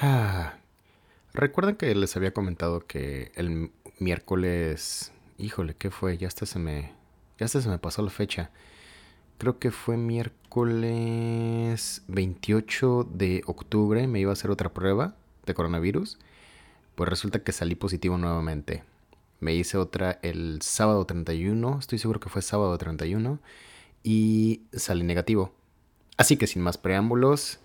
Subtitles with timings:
[0.00, 0.54] Ah,
[1.34, 6.18] Recuerdan que les había comentado que el miércoles, híjole, ¿qué fue?
[6.18, 6.92] Ya hasta se me
[7.38, 8.50] ya hasta se me pasó la fecha.
[9.38, 10.42] Creo que fue miércoles
[12.08, 15.14] 28 de octubre, me iba a hacer otra prueba
[15.46, 16.18] de coronavirus.
[16.96, 18.82] Pues resulta que salí positivo nuevamente.
[19.40, 23.38] Me hice otra el sábado 31, estoy seguro que fue sábado 31
[24.02, 25.52] y salí negativo.
[26.16, 27.60] Así que sin más preámbulos,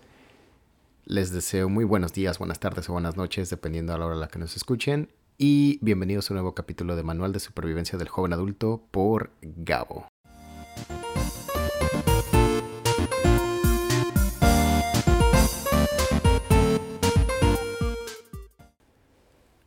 [1.06, 4.18] les deseo muy buenos días, buenas tardes o buenas noches, dependiendo a la hora a
[4.18, 5.10] la que nos escuchen.
[5.36, 10.08] Y bienvenidos a un nuevo capítulo de Manual de Supervivencia del Joven Adulto por Gabo.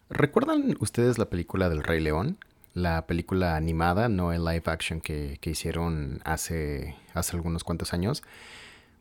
[0.09, 2.39] ¿Recuerdan ustedes la película del Rey León?
[2.73, 8.23] La película animada, no el live action que, que hicieron hace, hace algunos cuantos años.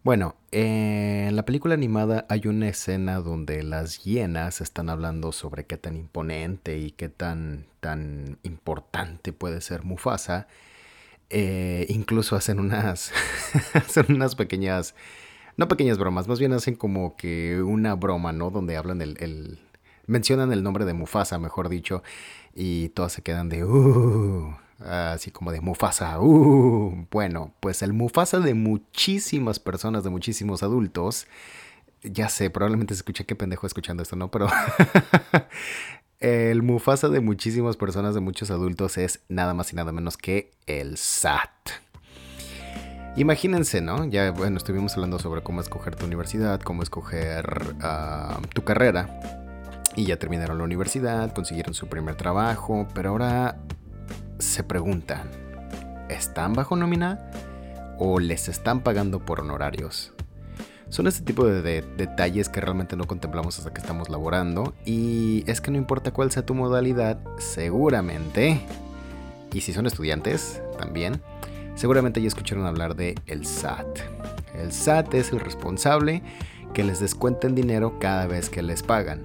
[0.07, 5.79] Bueno, en la película animada hay una escena donde las hienas están hablando sobre qué
[5.79, 10.47] tan imponente y qué tan, tan importante puede ser Mufasa.
[11.29, 13.11] Eh, incluso hacen unas,
[13.75, 14.95] hacen unas pequeñas,
[15.57, 18.53] no pequeñas bromas, más bien hacen como que una broma, ¿no?
[18.53, 19.59] Donde hablan el, el
[20.07, 22.05] mencionan el nombre de Mufasa, mejor dicho,
[22.55, 26.21] y todas se quedan de, uh, así como de Mufasa.
[26.21, 31.27] Uh, bueno, pues el Mufasa de muchísimas personas, de muchísimos adultos,
[32.03, 34.31] ya sé, probablemente se escuche qué pendejo escuchando esto, ¿no?
[34.31, 34.49] Pero
[36.21, 40.53] el Mufasa de muchísimas personas, de muchos adultos, es nada más y nada menos que
[40.67, 41.51] el SAT.
[43.17, 44.05] Imagínense, ¿no?
[44.05, 49.21] Ya, bueno, estuvimos hablando sobre cómo escoger tu universidad, cómo escoger uh, tu carrera.
[49.97, 53.57] Y ya terminaron la universidad, consiguieron su primer trabajo, pero ahora
[54.39, 55.31] se preguntan,
[56.09, 57.31] ¿están bajo nómina
[57.99, 60.13] o les están pagando por honorarios?
[60.89, 65.61] Son este tipo de, detalles que realmente no contemplamos hasta que estamos laborando y es
[65.61, 68.61] que no importa cuál sea tu modalidad, seguramente,
[69.53, 71.21] y si son estudiantes también,
[71.75, 73.99] seguramente ya escucharon hablar de el SAT.
[74.55, 76.23] El SAT es el responsable
[76.73, 79.23] que les descuenten dinero cada vez que les pagan.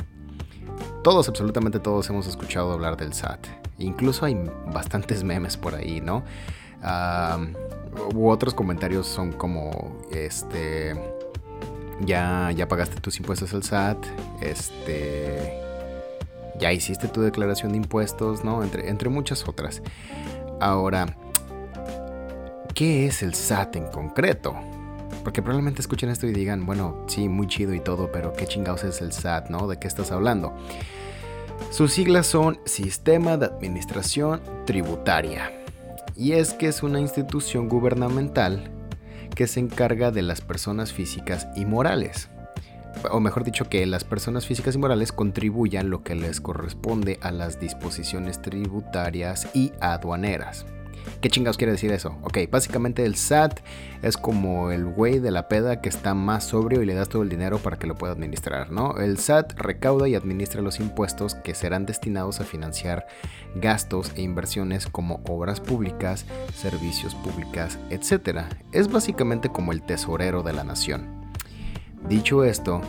[1.04, 3.61] Todos, absolutamente todos hemos escuchado hablar del SAT.
[3.82, 4.38] Incluso hay
[4.74, 6.24] bastantes memes por ahí, ¿no?
[8.16, 10.96] u otros comentarios son como, este,
[12.06, 13.98] ya, ya pagaste tus impuestos al SAT,
[14.42, 15.60] este,
[16.60, 18.64] ya hiciste tu declaración de impuestos, ¿no?
[18.64, 19.82] Entre, entre muchas otras.
[20.60, 21.18] Ahora,
[22.74, 24.56] ¿qué es el SAT en concreto?
[25.24, 28.84] Porque probablemente escuchen esto y digan, bueno, sí, muy chido y todo, pero ¿qué chingados
[28.84, 29.68] es el SAT, no?
[29.68, 30.54] ¿De qué estás hablando?
[31.70, 35.52] Sus siglas son Sistema de Administración Tributaria.
[36.16, 38.72] Y es que es una institución gubernamental
[39.36, 42.30] que se encarga de las personas físicas y morales.
[43.10, 47.32] O mejor dicho, que las personas físicas y morales contribuyan lo que les corresponde a
[47.32, 50.66] las disposiciones tributarias y aduaneras.
[51.22, 52.18] ¿Qué chingados quiere decir eso?
[52.24, 53.60] Ok, básicamente el SAT
[54.02, 57.22] es como el güey de la peda que está más sobrio y le das todo
[57.22, 58.98] el dinero para que lo pueda administrar, ¿no?
[58.98, 63.06] El SAT recauda y administra los impuestos que serán destinados a financiar
[63.56, 66.26] gastos e inversiones como obras públicas,
[66.56, 68.46] servicios públicas, etc.
[68.72, 71.22] Es básicamente como el tesorero de la nación.
[72.10, 72.82] Dicho esto,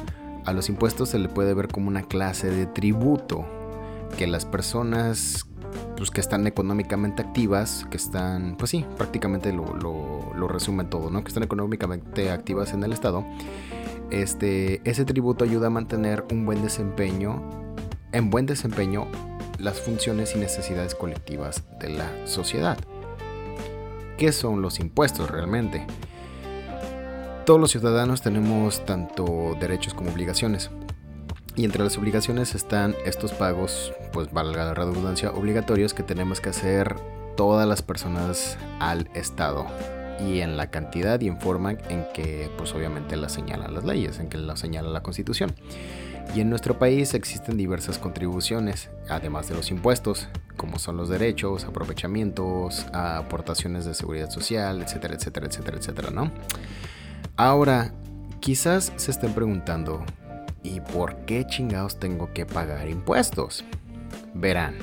[0.47, 3.47] a los impuestos se le puede ver como una clase de tributo
[4.17, 5.47] que las personas
[5.97, 11.23] pues, que están económicamente activas, que están, pues sí, prácticamente lo, lo, resumen todo, ¿no?
[11.23, 13.25] Que están económicamente activas en el Estado.
[14.11, 17.41] Este, ese tributo ayuda a mantener un buen desempeño,
[18.11, 19.07] en buen desempeño,
[19.59, 22.77] las funciones y necesidades colectivas de la sociedad.
[24.19, 25.87] ¿Qué son los impuestos realmente?
[27.47, 30.71] Todos los ciudadanos tenemos tanto derechos como obligaciones.
[31.55, 36.49] Y entre las obligaciones están estos pagos, pues valga la redundancia, obligatorios que tenemos que
[36.49, 36.97] hacer
[37.37, 39.67] todas las personas al Estado.
[40.21, 44.19] Y en la cantidad y en forma en que, pues obviamente, la señalan las leyes,
[44.19, 45.55] en que la señala la Constitución.
[46.35, 51.65] Y en nuestro país existen diversas contribuciones, además de los impuestos, como son los derechos,
[51.65, 56.31] aprovechamientos, aportaciones de seguridad social, etcétera, etcétera, etcétera, etcétera, ¿no?
[57.37, 57.93] Ahora,
[58.41, 60.05] quizás se estén preguntando,
[60.63, 63.65] ¿Y por qué chingados tengo que pagar impuestos?
[64.35, 64.77] Verán,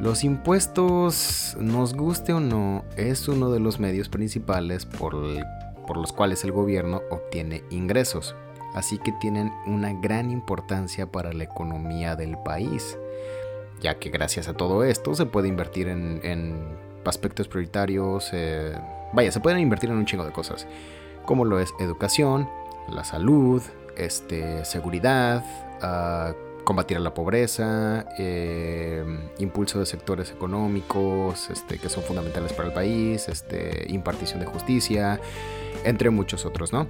[0.00, 5.16] los impuestos, nos guste o no, es uno de los medios principales por,
[5.86, 8.34] por los cuales el gobierno obtiene ingresos,
[8.74, 12.98] así que tienen una gran importancia para la economía del país,
[13.80, 18.74] ya que gracias a todo esto se puede invertir en, aspectos prioritarios, eh,
[19.12, 20.66] vaya, se pueden invertir en un chingo de cosas,
[21.24, 22.48] como lo es educación,
[22.88, 23.62] la salud,
[23.96, 25.44] este, seguridad,
[26.64, 29.04] combatir a la pobreza, eh,
[29.38, 35.20] impulso de sectores económicos este, que son fundamentales para el país, este, impartición de justicia,
[35.84, 36.86] entre muchos otros, ¿no?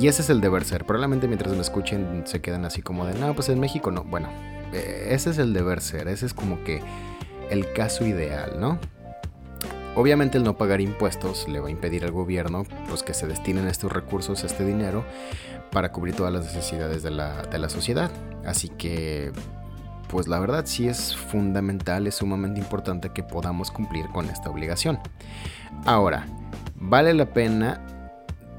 [0.00, 0.84] Y ese es el deber ser.
[0.84, 4.04] Probablemente mientras me escuchen se quedan así como de, no, pues en México no.
[4.04, 4.28] Bueno,
[4.72, 6.80] eh, ese es el deber ser, ese es como que
[7.50, 8.78] el caso ideal, ¿no?
[9.96, 13.66] Obviamente el no pagar impuestos le va a impedir al gobierno pues, que se destinen
[13.66, 15.04] estos recursos, este dinero,
[15.70, 18.10] para cubrir todas las necesidades de la, de la sociedad.
[18.44, 19.32] Así que,
[20.08, 24.98] pues la verdad sí es fundamental, es sumamente importante que podamos cumplir con esta obligación.
[25.84, 26.26] Ahora,
[26.76, 27.80] vale la pena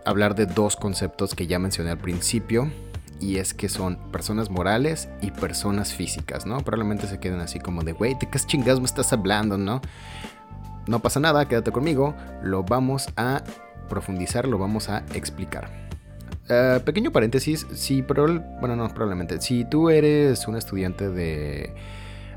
[0.06, 2.72] hablar de dos conceptos que ya mencioné al principio,
[3.20, 6.60] y es que son personas morales y personas físicas, ¿no?
[6.60, 9.82] Probablemente se queden así como de, güey, ¿de qué chingados me estás hablando, no?
[10.88, 13.44] No pasa nada, quédate conmigo, lo vamos a
[13.90, 15.89] profundizar, lo vamos a explicar.
[16.52, 18.26] Eh, pequeño paréntesis, si pero,
[18.60, 21.76] bueno, no, probablemente, si tú eres un estudiante de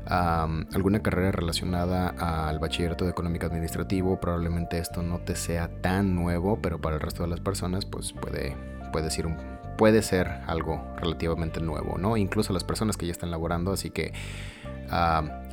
[0.05, 6.59] alguna carrera relacionada al bachillerato de económico administrativo, probablemente esto no te sea tan nuevo,
[6.61, 8.55] pero para el resto de las personas, pues puede,
[8.91, 9.37] puede, ser, un,
[9.77, 12.17] puede ser algo relativamente nuevo, ¿no?
[12.17, 14.13] Incluso las personas que ya están laborando, así que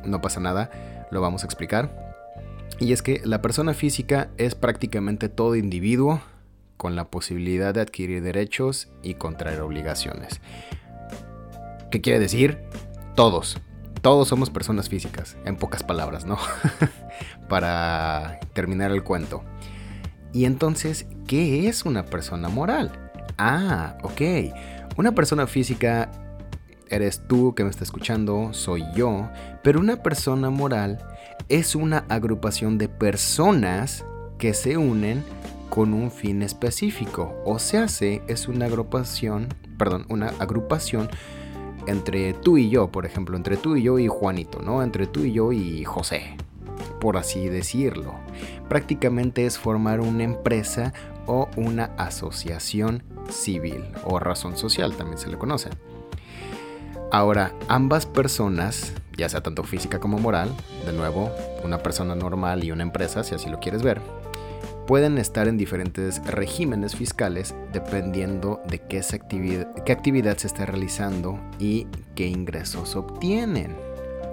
[0.05, 0.69] no pasa nada,
[1.09, 2.13] lo vamos a explicar.
[2.77, 6.21] Y es que la persona física es prácticamente todo individuo
[6.81, 10.41] con la posibilidad de adquirir derechos y contraer obligaciones.
[11.91, 12.57] ¿Qué quiere decir?
[13.15, 13.59] Todos.
[14.01, 16.39] Todos somos personas físicas, en pocas palabras, ¿no?
[17.49, 19.43] Para terminar el cuento.
[20.33, 23.11] Y entonces, ¿qué es una persona moral?
[23.37, 24.21] Ah, ok.
[24.97, 26.09] Una persona física
[26.89, 29.29] eres tú que me está escuchando, soy yo,
[29.61, 30.97] pero una persona moral
[31.47, 34.03] es una agrupación de personas
[34.39, 35.23] que se unen
[35.71, 37.41] con un fin específico.
[37.45, 39.47] O sea, es una agrupación,
[39.77, 41.09] perdón, una agrupación
[41.87, 44.83] entre tú y yo, por ejemplo, entre tú y yo y Juanito, ¿no?
[44.83, 46.35] Entre tú y yo y José,
[46.99, 48.15] por así decirlo.
[48.67, 50.93] Prácticamente es formar una empresa
[51.25, 55.69] o una asociación civil o razón social, también se le conoce.
[57.13, 60.49] Ahora, ambas personas ya sea tanto física como moral,
[60.85, 61.31] de nuevo,
[61.63, 64.01] una persona normal y una empresa, si así lo quieres ver,
[64.87, 72.27] pueden estar en diferentes regímenes fiscales dependiendo de qué, actividad, se está realizando y qué
[72.27, 73.75] ingresos obtienen.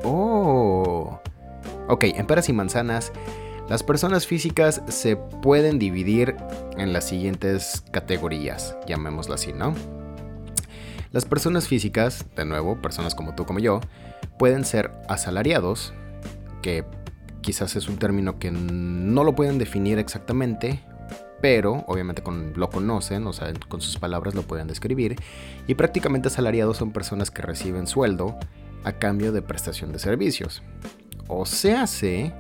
[0.05, 1.21] Oh,
[1.89, 3.13] ok, en peras y manzanas,
[3.69, 6.37] las personas físicas se pueden dividir
[6.77, 9.75] en las siguientes categorías, llamémoslo así, ¿no?
[11.13, 13.81] Las personas físicas, de nuevo, personas como tú como yo,
[14.39, 15.93] pueden ser asalariados,
[16.63, 16.85] que
[17.49, 20.85] quizás es un término que no lo pueden definir exactamente,
[21.41, 22.23] pero obviamente
[22.55, 25.17] lo conocen, o sea, con sus palabras lo pueden describir,
[25.67, 28.39] y prácticamente asalariados son personas que reciben sueldo
[28.85, 30.63] a cambio de prestación de servicios.
[31.27, 32.35] O sea, sé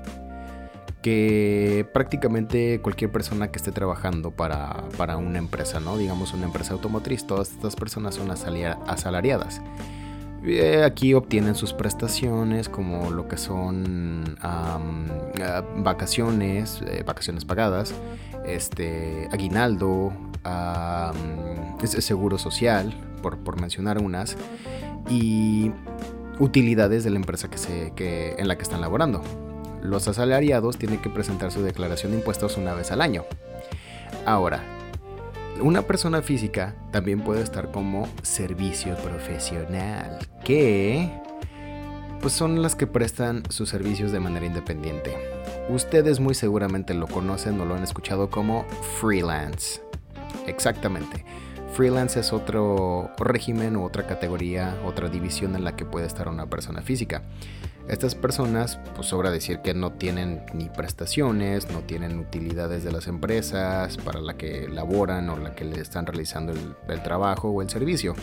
[1.00, 5.96] que prácticamente cualquier persona que esté trabajando para, para, una empresa, ¿no?
[5.96, 9.62] Digamos una empresa automotriz, todas estas personas son asalariadas.
[10.44, 17.92] Eh, aquí obtienen sus prestaciones como lo que son eh, vacaciones, eh, vacaciones pagadas,
[18.46, 20.12] este, aguinaldo,
[21.84, 24.36] seguro social, por, por, mencionar unas,
[25.10, 25.72] y
[26.38, 29.22] utilidades de la empresa que se, que, en la que están laborando.
[29.82, 33.24] Los asalariados tienen que presentar su declaración de impuestos una vez al año.
[34.24, 34.62] Ahora,
[35.60, 41.10] una persona física también puede estar como servicio profesional, que
[42.20, 45.16] pues son las que prestan sus servicios de manera independiente.
[45.68, 48.64] Ustedes muy seguramente lo conocen o lo han escuchado como
[49.00, 49.80] freelance.
[50.46, 51.24] Exactamente.
[51.74, 56.46] Freelance es otro régimen u otra categoría, otra división en la que puede estar una
[56.46, 57.22] persona física.
[57.88, 63.06] Estas personas, pues sobra decir que no tienen ni prestaciones, no tienen utilidades de las
[63.06, 67.70] empresas para la que laboran o la que le están realizando el, trabajo o el
[67.70, 68.14] servicio.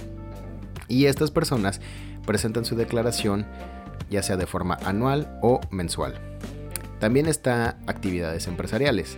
[0.88, 1.82] Y estas personas
[2.28, 3.48] presentan su declaración
[4.12, 6.14] ya sea de forma anual o mensual.
[7.00, 9.18] También está actividades empresariales,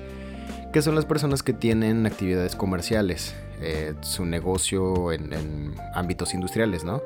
[0.72, 6.86] que son las personas que tienen actividades comerciales, eh, su negocio en, en ámbitos industriales,
[6.86, 7.02] ¿no?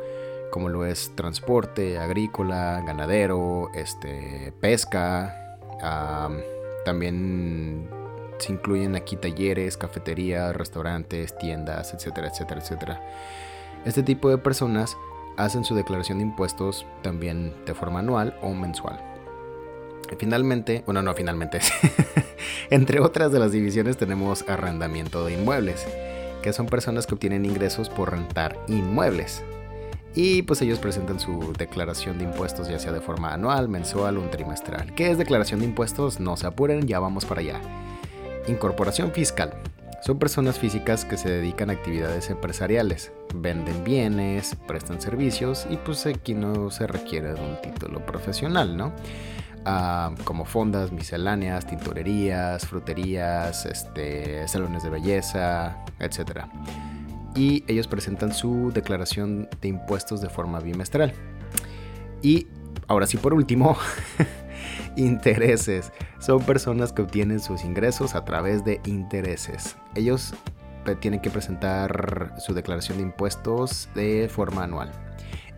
[0.52, 5.58] Como lo es transporte, agrícola, ganadero, este, pesca.
[6.86, 7.90] también
[8.38, 13.02] se incluyen aquí talleres, cafeterías, restaurantes, tiendas, etcétera, etcétera, etcétera.
[13.86, 14.98] Este tipo de personas
[15.38, 19.00] hacen su declaración de impuestos también de forma anual o mensual.
[20.18, 21.60] finalmente, bueno, no finalmente,
[22.70, 25.88] entre otras de las divisiones tenemos arrendamiento de inmuebles.
[26.42, 29.44] que son personas que obtienen ingresos por rentar inmuebles.
[30.14, 34.22] Y pues ellos presentan su declaración de impuestos ya sea de forma anual, mensual o
[34.30, 34.94] trimestral.
[34.94, 36.20] ¿Qué es declaración de impuestos?
[36.20, 37.62] No se apuren, ya vamos para allá.
[38.48, 39.54] Incorporación fiscal.
[40.02, 46.08] Son personas físicas que se dedican a actividades empresariales, venden bienes, prestan servicios y pues
[46.08, 48.94] aquí no se requiere de un título profesional, ¿no?
[49.64, 56.46] Ah, como fondas, misceláneas, tintorerías, fruterías, este, salones de belleza, etc.
[57.36, 61.14] Y ellos presentan su declaración de impuestos de forma bimestral.
[62.22, 62.48] Y
[62.88, 63.78] ahora sí, por último,
[64.96, 65.92] intereses.
[66.20, 69.78] Son personas que obtienen sus ingresos a través de intereses.
[69.96, 70.34] Ellos
[71.00, 74.92] tienen que presentar su declaración de impuestos de forma anual.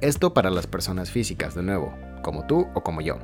[0.02, 3.18] Esto para las personas físicas, de nuevo, como tú o como yo.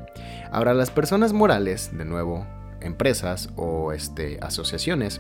[0.52, 2.48] Ahora, las personas morales, de nuevo,
[2.82, 5.20] empresas o este, asociaciones,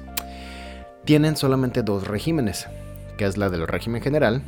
[1.03, 2.67] tienen solamente dos regímenes,
[3.20, 4.42] que es la del régimen general,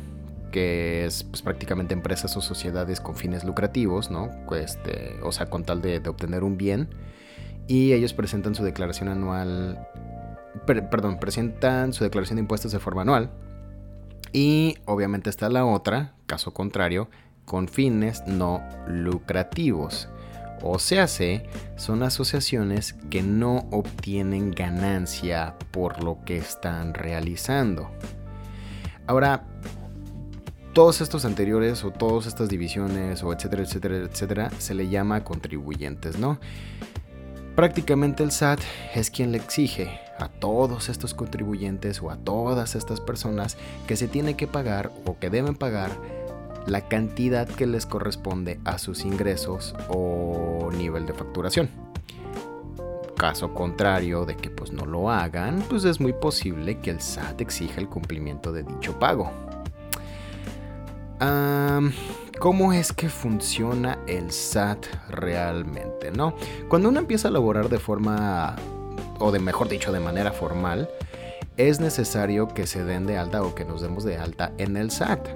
[0.50, 4.30] que es pues, prácticamente empresas o sociedades con fines lucrativos, ¿no?
[4.56, 6.88] Este, o sea, con tal de, obtener un bien.
[7.68, 9.86] Y ellos presentan su declaración anual,
[10.64, 13.30] perdón, presentan su declaración de impuestos de forma anual.
[14.32, 17.10] Y obviamente está la otra, caso contrario,
[17.44, 20.08] con fines no lucrativos.
[20.62, 21.08] O sea,
[21.76, 27.90] son asociaciones que no obtienen ganancia por lo que están realizando.
[29.12, 29.42] Ahora,
[30.72, 36.18] todos estos anteriores o todas estas divisiones o etcétera, etcétera, etcétera, se le llama contribuyentes,
[36.18, 36.40] ¿no?
[37.54, 38.60] Prácticamente el SAT
[38.94, 44.08] es quien le exige a todos estos contribuyentes o a todas estas personas que se
[44.08, 45.90] tiene que pagar o que deben pagar
[46.64, 51.91] la cantidad que les corresponde a sus ingresos o nivel de facturación.
[53.22, 57.40] Caso contrario de que pues no lo hagan, pues es muy posible que el SAT
[57.40, 59.30] exija el cumplimiento de dicho pago.
[62.40, 66.10] ¿Cómo es que funciona el SAT realmente?
[66.10, 66.34] ¿no?
[66.68, 68.56] Cuando uno empieza a laborar de forma,
[69.20, 70.90] o de mejor dicho, de manera formal,
[71.56, 74.90] es necesario que se den de alta o que nos demos de alta en el
[74.90, 75.28] SAT.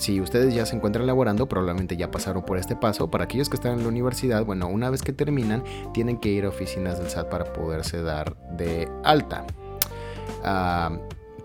[0.00, 3.10] Si ustedes ya se encuentran laborando, probablemente ya pasaron por este paso.
[3.10, 6.46] Para aquellos que están en la universidad, bueno, una vez que terminan, tienen que ir
[6.46, 9.44] a oficinas del SAT para poderse dar de alta.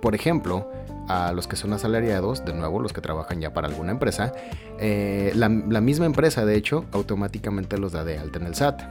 [0.02, 0.72] por ejemplo,
[1.10, 4.32] a los que son asalariados, de nuevo los que trabajan ya para alguna empresa,
[4.80, 8.84] eh, la, misma empresa de hecho automáticamente los da de alta en el SAT.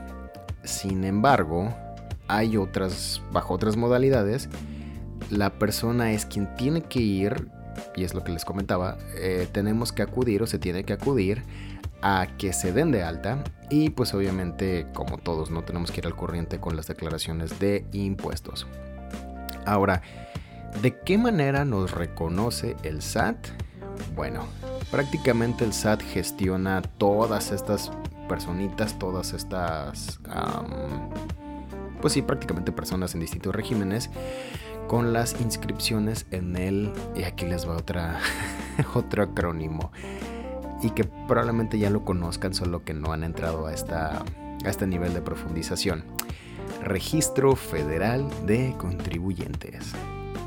[0.63, 1.73] Sin embargo,
[2.27, 4.47] hay otras, bajo otras modalidades,
[5.31, 7.47] la persona es quien tiene que ir,
[7.95, 11.43] y es lo que les comentaba, eh, tenemos que acudir o se tiene que acudir
[12.01, 16.05] a que se den de alta y pues obviamente como todos no tenemos que ir
[16.05, 18.67] al corriente con las declaraciones de impuestos.
[19.65, 20.03] Ahora,
[20.81, 23.37] ¿De qué manera nos reconoce el SAT?
[24.13, 24.45] Bueno,
[24.91, 27.91] prácticamente el SAT gestiona todas estas
[28.27, 30.19] personitas, todas estas,
[32.01, 34.09] pues sí, prácticamente personas en distintos regímenes
[34.87, 38.19] con las inscripciones en el, y aquí les va otra,
[38.93, 39.91] otro acrónimo,
[40.81, 44.23] y que probablemente ya lo conozcan, solo que no han entrado a, esta,
[44.63, 46.03] a este nivel de profundización.
[46.83, 49.93] Registro Federal de Contribuyentes.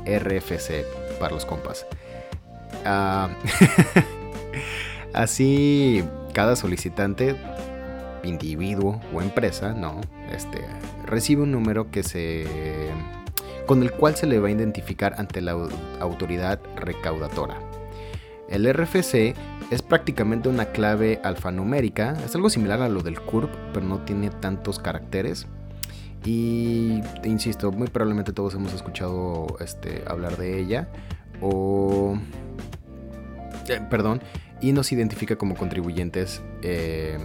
[0.05, 0.85] RFC
[1.19, 1.85] para los compas.
[2.85, 3.29] Ah,
[5.13, 6.03] así,
[6.33, 7.35] cada solicitante,
[8.23, 10.65] individuo o empresa, no, este,
[11.05, 12.45] recibe un número que se
[13.69, 15.51] con el cual se le va a identificar ante la
[15.99, 17.59] autoridad recaudadora.
[18.49, 19.35] El RFC
[19.69, 24.31] es prácticamente una clave alfanumérica, es algo similar a lo del CURP, pero no tiene
[24.31, 25.45] tantos caracteres.
[26.25, 30.89] Y insisto, muy probablemente todos hemos escuchado este, hablar de ella.
[31.39, 32.17] O.
[33.67, 34.19] Eh, perdón.
[34.61, 37.19] Y nos identifica como contribuyentes eh,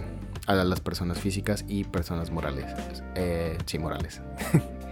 [0.45, 2.67] a las personas físicas y personas morales.
[3.15, 4.21] Eh, sí, morales.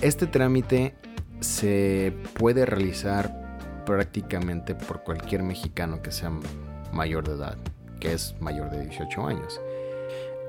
[0.00, 0.94] este trámite
[1.40, 6.30] se puede realizar prácticamente por cualquier mexicano que sea
[6.92, 7.56] mayor de edad,
[8.00, 9.60] que es mayor de 18 años.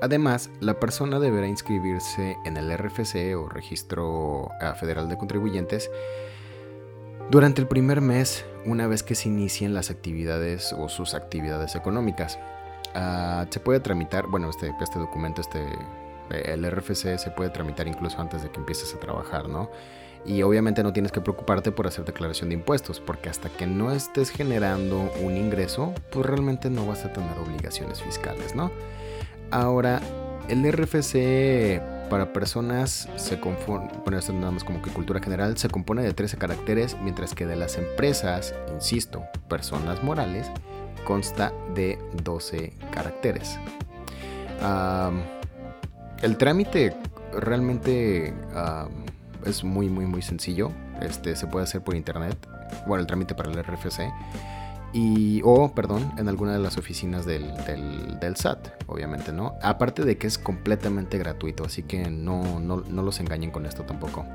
[0.02, 5.90] Además, la persona deberá inscribirse en el RFC o Registro Federal de Contribuyentes
[7.30, 12.38] durante el primer mes una vez que se inicien las actividades o sus actividades económicas.
[12.94, 15.64] Ah, se puede tramitar, bueno, este, este documento, este,
[16.30, 19.70] el RFC se puede tramitar incluso antes de que empieces a trabajar, ¿no?
[20.24, 23.90] Y obviamente no tienes que preocuparte por hacer declaración de impuestos, porque hasta que no
[23.90, 28.70] estés generando un ingreso, pues realmente no vas a tener obligaciones fiscales, ¿no?
[29.50, 30.00] Ahora,
[30.48, 35.68] el RFC para personas se compone, bueno, esto nada más como que cultura general, se
[35.68, 40.50] compone de 13 caracteres, mientras que de las empresas, insisto, personas morales,
[41.04, 43.58] consta de 12 caracteres.
[46.22, 46.96] El trámite
[47.32, 48.34] realmente
[49.44, 50.70] es muy, muy, muy sencillo.
[51.00, 52.36] Este, se puede hacer por internet.
[52.86, 54.10] Bueno, el trámite para el RFC
[54.92, 57.52] y, o, perdón, en alguna de las oficinas del,
[58.34, 59.54] SAT, obviamente, ¿no?
[59.62, 64.26] Aparte de que es completamente gratuito, así que no, no, los engañen con esto tampoco.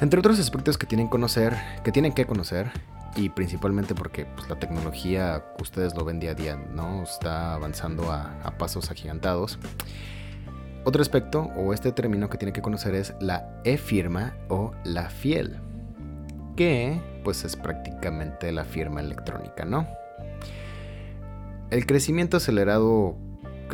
[0.00, 2.70] Entre otros aspectos que tienen, conocer, que, tienen que conocer,
[3.14, 7.02] y principalmente porque pues, la tecnología, ustedes lo ven día a día, ¿no?
[7.02, 9.58] Está avanzando a pasos agigantados.
[10.84, 15.60] Otro aspecto, o este término que tienen que conocer es la e-firma o la fiel
[16.56, 19.86] que pues es prácticamente la firma electrónica, ¿no?
[21.70, 23.16] El crecimiento acelerado,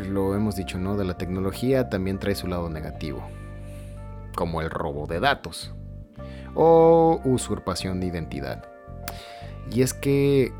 [0.08, 0.96] lo hemos dicho, ¿no?
[0.96, 3.22] De la tecnología también trae su lado negativo,
[4.36, 5.74] como el robo de datos
[6.54, 8.64] o usurpación de identidad.
[9.70, 10.52] Y es que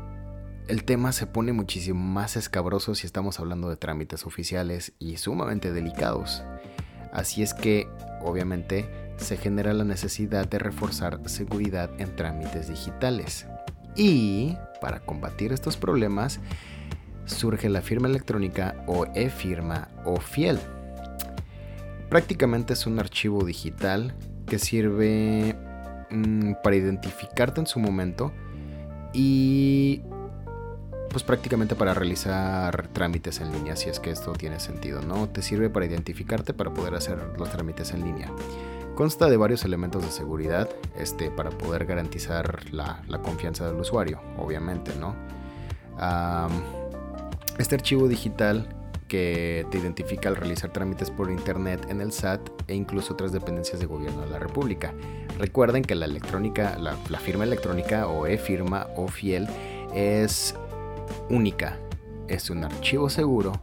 [0.69, 5.73] el tema se pone muchísimo más escabroso si estamos hablando de trámites oficiales y sumamente
[5.73, 6.43] delicados.
[7.11, 7.87] Así es que,
[8.21, 13.47] obviamente, se genera la necesidad de reforzar seguridad en trámites digitales.
[13.95, 16.39] Y para combatir estos problemas,
[17.25, 20.59] surge la firma electrónica o e-firma o fiel.
[22.09, 24.13] Prácticamente es un archivo digital
[24.45, 25.55] que sirve
[26.11, 28.31] mm, para identificarte en su momento
[29.13, 30.03] y
[31.09, 35.27] pues prácticamente para realizar trámites en línea, si es que esto tiene sentido, ¿no?
[35.27, 38.31] Te sirve para identificarte para poder hacer los trámites en línea.
[38.95, 44.91] Consta de varios elementos de seguridad este, para poder garantizar la, confianza del usuario, obviamente,
[44.99, 45.15] ¿no?
[47.57, 48.69] este archivo digital
[49.09, 53.81] que te identifica al realizar trámites por internet en el SAT e incluso otras dependencias
[53.81, 54.93] de gobierno de la República.
[55.37, 59.49] Recuerden que la electrónica, la, la firma electrónica o e-firma o fiel
[59.93, 60.55] es
[61.29, 61.77] única.
[62.27, 63.53] Es un archivo seguro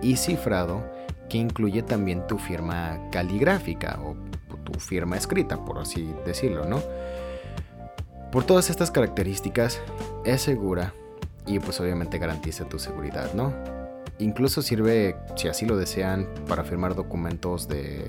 [0.00, 0.84] y cifrado
[1.28, 4.16] que incluye también tu firma caligráfica o
[4.64, 6.82] tu firma escrita, por así decirlo, ¿no?
[8.30, 9.80] Por todas estas características,
[10.24, 10.94] es segura
[11.46, 13.52] y pues obviamente garantiza tu seguridad, ¿no?
[14.18, 18.06] Incluso sirve, si así lo desean, para firmar documentos de,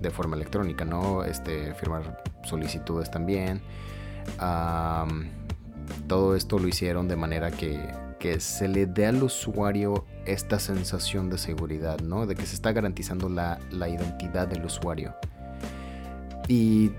[0.00, 1.24] de forma electrónica, ¿no?
[1.24, 3.60] Este, firmar solicitudes también.
[6.06, 7.78] todo esto lo hicieron de manera que,
[8.22, 12.24] que se le dé al usuario esta sensación de seguridad, ¿no?
[12.24, 15.16] De que se está garantizando la, la identidad del usuario.
[16.46, 16.92] Y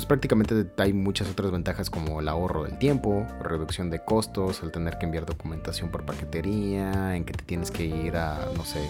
[0.00, 4.72] pues prácticamente hay muchas otras ventajas como el ahorro del tiempo, reducción de costos, el
[4.72, 8.80] tener que enviar documentación por paquetería, en que te tienes que ir a, no sé,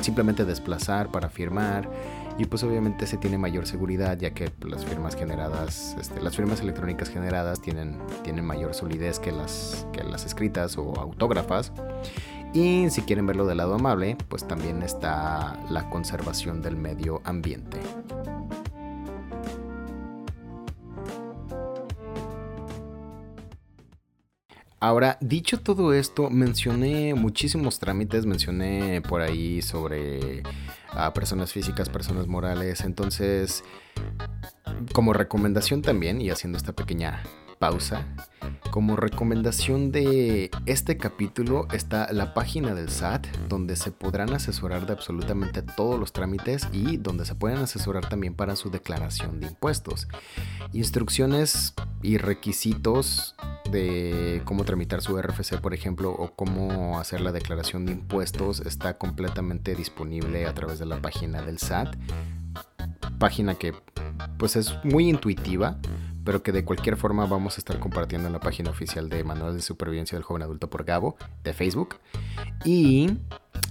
[0.00, 1.90] simplemente desplazar para firmar.
[2.38, 6.62] Y pues obviamente se tiene mayor seguridad ya que las firmas generadas, este, las firmas
[6.62, 11.72] electrónicas generadas tienen, tienen mayor solidez que las, que las escritas o autógrafas.
[12.54, 17.80] Y si quieren verlo del lado amable, pues también está la conservación del medio ambiente.
[24.84, 30.42] Ahora, dicho todo esto, mencioné muchísimos trámites, mencioné por ahí sobre
[30.90, 33.64] ah, personas físicas, personas morales, entonces,
[34.92, 37.22] como recomendación también, y haciendo esta pequeña
[37.58, 38.06] pausa,
[38.70, 44.92] como recomendación de este capítulo está la página del SAT donde se podrán asesorar de
[44.92, 50.08] absolutamente todos los trámites y donde se pueden asesorar también para su declaración de impuestos.
[50.72, 53.36] Instrucciones y requisitos
[53.70, 58.98] de cómo tramitar su RFC, por ejemplo, o cómo hacer la declaración de impuestos está
[58.98, 61.96] completamente disponible a través de la página del SAT.
[63.18, 63.72] Página que
[64.38, 65.78] pues es muy intuitiva,
[66.24, 69.54] pero que de cualquier forma vamos a estar compartiendo en la página oficial de Manual
[69.54, 71.96] de Supervivencia del Joven Adulto por Gabo de Facebook.
[72.64, 73.18] Y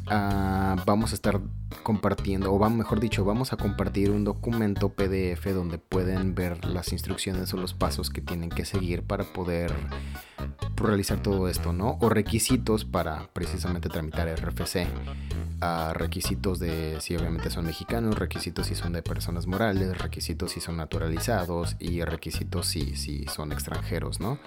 [0.07, 1.39] ah, vamos a estar
[1.83, 7.53] compartiendo, o mejor dicho, vamos a compartir un documento PDF donde pueden ver las instrucciones
[7.53, 9.73] o los pasos que tienen que seguir para poder
[10.75, 11.97] realizar todo esto, ¿no?
[12.01, 14.87] O requisitos para precisamente tramitar RFC.
[15.61, 20.59] a requisitos de si obviamente son mexicanos, requisitos si son de personas morales, requisitos si
[20.59, 24.39] son naturalizados y requisitos si, si son extranjeros, ¿no?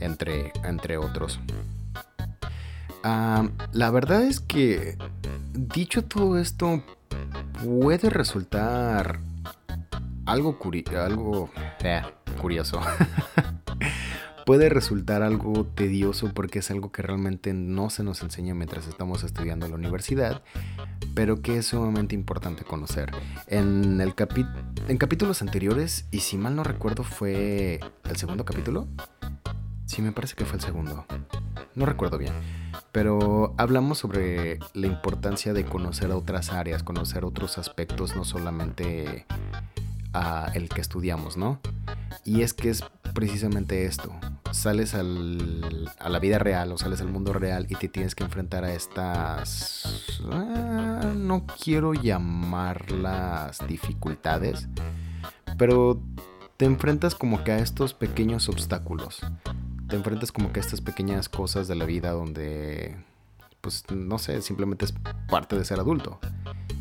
[0.00, 1.40] Entre, entre otros.
[3.02, 4.96] Ah, la verdad es que,
[5.52, 6.82] dicho todo esto,
[7.62, 9.20] puede resultar
[10.26, 10.58] algo,
[10.96, 11.50] algo
[11.82, 12.02] eh,
[12.40, 12.80] curioso.
[14.46, 19.24] puede resultar algo tedioso porque es algo que realmente no se nos enseña mientras estamos
[19.24, 20.42] estudiando en la universidad,
[21.14, 23.10] pero que es sumamente importante conocer.
[23.48, 24.14] En, el
[24.86, 28.86] en capítulos anteriores, y si mal no recuerdo fue el segundo capítulo,
[29.86, 31.06] sí me parece que fue el segundo,
[31.74, 32.34] no recuerdo bien,
[32.92, 39.26] pero hablamos sobre la importancia de conocer otras áreas, conocer otros aspectos, no solamente
[40.12, 41.60] a el que estudiamos, ¿no?
[42.24, 44.12] Y es que es precisamente esto.
[44.50, 48.24] Sales al, a la vida real o sales al mundo real y te tienes que
[48.24, 50.20] enfrentar a estas...
[50.30, 54.68] Ah, no quiero llamarlas dificultades,
[55.58, 56.00] pero
[56.56, 59.20] te enfrentas como que a estos pequeños obstáculos.
[59.88, 62.96] Te enfrentas como que a estas pequeñas cosas de la vida donde,
[63.60, 64.94] pues no sé, simplemente es
[65.28, 66.18] parte de ser adulto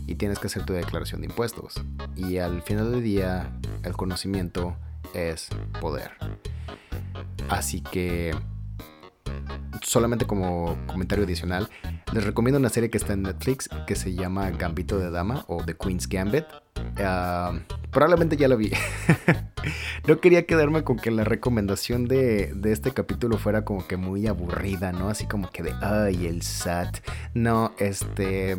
[0.08, 1.76] y tienes que hacer tu declaración de impuestos.
[2.15, 3.52] Y al final del día,
[3.84, 4.76] el conocimiento
[5.13, 5.50] es
[5.82, 6.12] poder.
[7.50, 8.36] Así que,
[9.82, 11.70] solamente como comentario adicional,
[12.13, 15.63] les recomiendo una serie que está en Netflix que se llama Gambito de Dama o
[15.63, 16.46] The Queen's Gambit.
[16.98, 17.54] Ah,
[17.95, 18.73] probablemente ya la vi.
[20.08, 24.27] no quería quedarme con que la recomendación de, de, este capítulo fuera como que muy
[24.27, 25.08] aburrida, ¿no?
[25.08, 26.97] Así como que de, ay, el SAT.
[27.34, 28.58] No, este...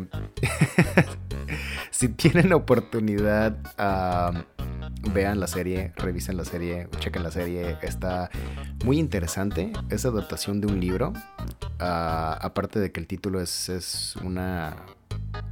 [1.91, 3.55] si tienen oportunidad,
[5.13, 7.77] vean la serie, revisen la serie, chequen la serie.
[7.83, 8.31] Está
[8.83, 9.71] muy interesante.
[9.91, 11.13] Es adaptación de un libro.
[11.77, 14.77] Ah, aparte de que el título es, es una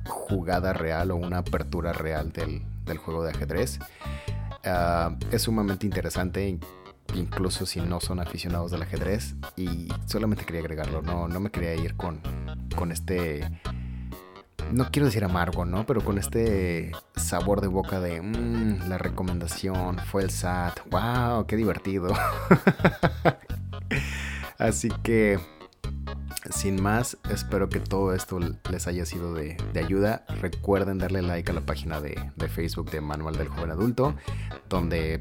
[0.08, 3.80] jugada real o una apertura real del, del juego de ajedrez.
[4.64, 6.60] Ah, es sumamente interesante,
[7.14, 9.36] incluso si no son aficionados del ajedrez.
[9.56, 12.22] Y solamente quería agregarlo, no, no me quería ir con,
[12.76, 13.48] con este
[14.72, 15.86] no quiero decir amargo, ¿no?
[15.86, 20.80] Pero con este sabor de boca de mmm, la recomendación fue el SAT.
[20.90, 21.46] ¡Wow!
[21.46, 22.14] ¡Qué divertido!
[24.58, 25.40] Así que,
[26.52, 28.40] sin más, espero que todo esto
[28.72, 30.26] les haya sido de, ayuda.
[30.42, 32.16] Recuerden darle like a la página de,
[32.50, 34.16] Facebook de Manual del Joven Adulto,
[34.70, 35.20] donde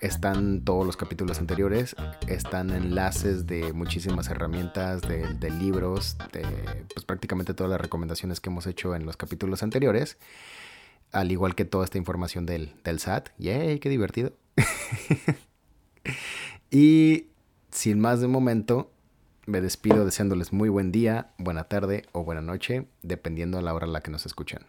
[0.00, 1.94] están todos los capítulos anteriores,
[2.26, 6.42] están enlaces de muchísimas herramientas, de, libros, de
[6.94, 10.18] pues, prácticamente todas las recomendaciones que hemos hecho en los capítulos anteriores,
[11.12, 13.28] al igual que toda esta información del, del SAT.
[13.38, 13.78] ¡Yay!
[13.78, 14.32] ¡Qué divertido!
[16.70, 17.28] y
[17.70, 18.93] sin más de momento,
[19.46, 23.86] me despido deseándoles muy buen día, buena tarde o buena noche, dependiendo a la hora
[23.86, 24.60] en la que nos escuchen.